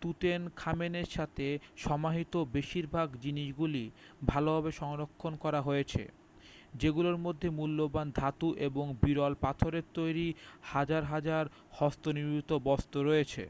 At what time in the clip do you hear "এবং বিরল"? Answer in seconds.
8.68-9.32